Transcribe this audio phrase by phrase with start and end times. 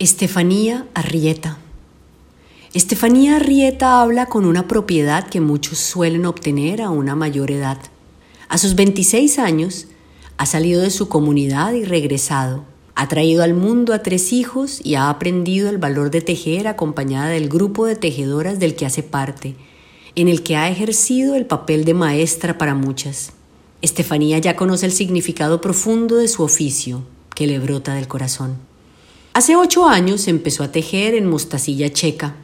[0.00, 1.58] Estefanía Arrieta.
[2.72, 7.78] Estefanía Arrieta habla con una propiedad que muchos suelen obtener a una mayor edad.
[8.48, 9.86] A sus 26 años,
[10.36, 12.64] ha salido de su comunidad y regresado.
[12.96, 17.28] Ha traído al mundo a tres hijos y ha aprendido el valor de tejer acompañada
[17.28, 19.54] del grupo de tejedoras del que hace parte,
[20.16, 23.30] en el que ha ejercido el papel de maestra para muchas.
[23.80, 27.04] Estefanía ya conoce el significado profundo de su oficio,
[27.36, 28.73] que le brota del corazón.
[29.34, 32.36] Hace ocho años empezó a tejer en mostacilla checa.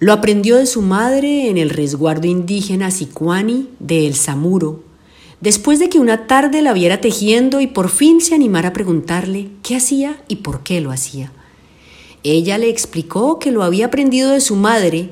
[0.00, 4.82] Lo aprendió de su madre en el resguardo indígena Sicuani de El Samuro,
[5.40, 9.50] después de que una tarde la viera tejiendo y por fin se animara a preguntarle
[9.62, 11.30] qué hacía y por qué lo hacía.
[12.24, 15.10] Ella le explicó que lo había aprendido de su madre,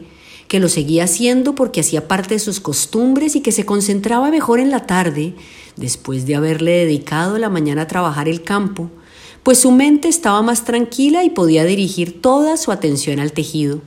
[0.49, 4.59] que lo seguía haciendo porque hacía parte de sus costumbres y que se concentraba mejor
[4.59, 5.35] en la tarde,
[5.77, 8.91] después de haberle dedicado la mañana a trabajar el campo,
[9.47, 13.81] pues su mente estaba más tranquila y podía dirigir toda su atención al tejido.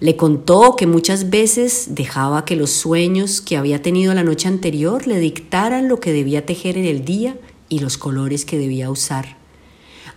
[0.00, 5.06] Le contó que muchas veces dejaba que los sueños que había tenido la noche anterior
[5.06, 7.38] le dictaran lo que debía tejer en el día
[7.68, 9.36] y los colores que debía usar.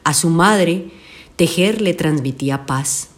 [0.03, 0.89] A su madre,
[1.35, 3.09] tejer le transmitía paz.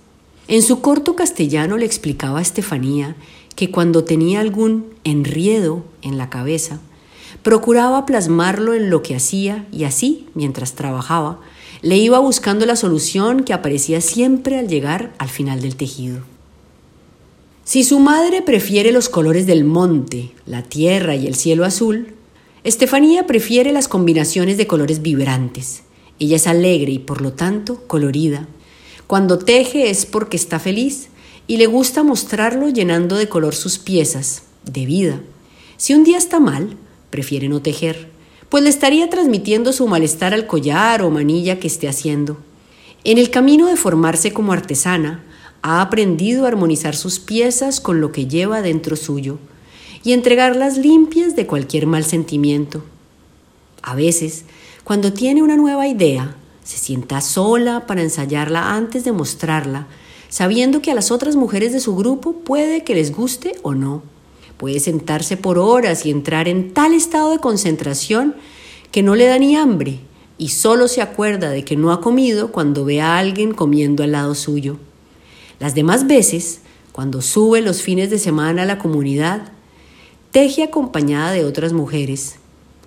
[0.50, 3.16] En su corto castellano le explicaba a Estefanía
[3.56, 6.81] que cuando tenía algún enriedo en la cabeza,
[7.44, 11.39] Procuraba plasmarlo en lo que hacía y así, mientras trabajaba,
[11.81, 16.22] le iba buscando la solución que aparecía siempre al llegar al final del tejido.
[17.63, 22.13] Si su madre prefiere los colores del monte, la tierra y el cielo azul,
[22.63, 25.83] Estefanía prefiere las combinaciones de colores vibrantes.
[26.19, 28.47] Ella es alegre y por lo tanto colorida.
[29.08, 31.09] Cuando teje es porque está feliz
[31.47, 35.22] y le gusta mostrarlo llenando de color sus piezas, de vida.
[35.78, 36.78] Si un día está mal,
[37.09, 38.09] prefiere no tejer,
[38.50, 42.38] pues le estaría transmitiendo su malestar al collar o manilla que esté haciendo.
[43.03, 45.23] En el camino de formarse como artesana,
[45.62, 49.39] ha aprendido a armonizar sus piezas con lo que lleva dentro suyo
[50.03, 52.84] y entregarlas limpias de cualquier mal sentimiento.
[53.81, 54.46] A veces,
[54.84, 59.88] cuando tiene una nueva idea, se sienta sola para ensayarla antes de mostrarla,
[60.30, 64.03] sabiendo que a las otras mujeres de su grupo puede que les guste o no.
[64.58, 68.36] Puede sentarse por horas y entrar en tal estado de concentración
[68.92, 70.00] que no le da ni hambre
[70.38, 74.14] y solo se acuerda de que no ha comido cuando ve a alguien comiendo al
[74.14, 74.78] lado suyo.
[75.60, 76.62] Las demás veces,
[76.92, 79.52] cuando sube los fines de semana a la comunidad,
[80.32, 82.36] teje acompañada de otras mujeres.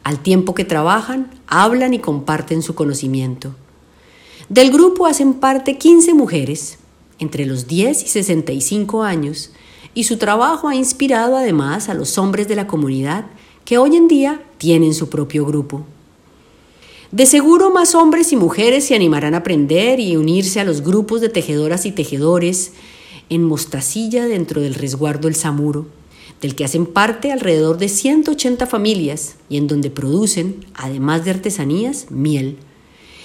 [0.04, 3.54] Al tiempo que trabajan, hablan y comparten su conocimiento.
[4.48, 6.78] Del grupo hacen parte 15 mujeres,
[7.18, 9.50] entre los 10 y 65 años,
[9.98, 13.24] y su trabajo ha inspirado además a los hombres de la comunidad
[13.64, 15.84] que hoy en día tienen su propio grupo.
[17.10, 21.20] De seguro más hombres y mujeres se animarán a aprender y unirse a los grupos
[21.20, 22.74] de tejedoras y tejedores
[23.28, 25.88] en Mostacilla dentro del resguardo El Samuro,
[26.40, 32.08] del que hacen parte alrededor de 180 familias y en donde producen, además de artesanías,
[32.08, 32.58] miel.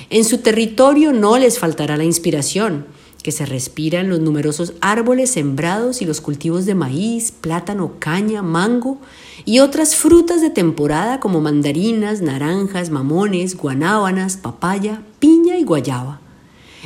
[0.10, 2.88] En su territorio no les faltará la inspiración,
[3.24, 8.42] que se respira en los numerosos árboles sembrados y los cultivos de maíz, plátano, caña,
[8.42, 9.00] mango
[9.46, 16.20] y otras frutas de temporada como mandarinas, naranjas, mamones, guanábanas, papaya, piña y guayaba.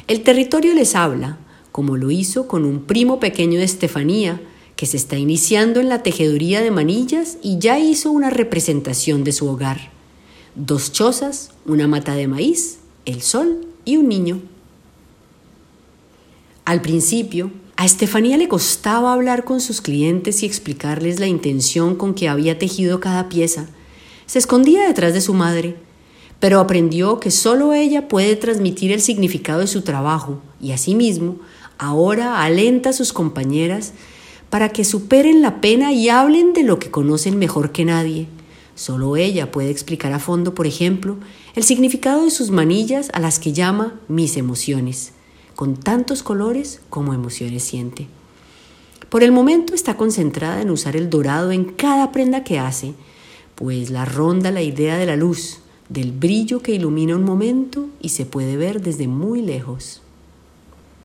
[0.07, 1.39] El territorio les habla,
[1.71, 4.39] como lo hizo con un primo pequeño de Estefanía,
[4.75, 9.31] que se está iniciando en la tejeduría de manillas y ya hizo una representación de
[9.31, 9.89] su hogar.
[10.53, 14.39] Dos chozas, una mata de maíz, el sol y un niño.
[16.67, 22.13] Al principio, a Estefanía le costaba hablar con sus clientes y explicarles la intención con
[22.13, 23.67] que había tejido cada pieza.
[24.25, 25.77] Se escondía detrás de su madre,
[26.41, 31.38] pero aprendió que solo ella puede transmitir el significado de su trabajo y asimismo
[31.77, 33.94] ahora alenta a sus compañeras
[34.50, 38.27] para que superen la pena y hablen de lo que conocen mejor que nadie.
[38.75, 41.16] Solo ella puede explicar a fondo, por ejemplo,
[41.56, 45.13] el significado de sus manillas a las que llama mis emociones
[45.57, 48.06] con tantos colores como emociones siente.
[49.09, 52.94] Por el momento está concentrada en usar el dorado en cada prenda que hace,
[53.56, 58.09] pues la ronda la idea de la luz, del brillo que ilumina un momento y
[58.09, 60.04] se puede ver desde muy lejos.